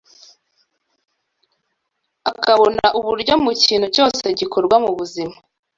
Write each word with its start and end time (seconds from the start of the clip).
akabona 2.31 2.85
uburyo 2.99 3.33
mu 3.43 3.51
kintu 3.63 3.87
cyose 3.95 4.25
gikorwa 4.39 4.75
mu 4.83 4.91
buzima 4.97 5.35